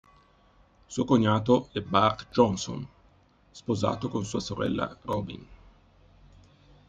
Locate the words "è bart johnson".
1.73-2.83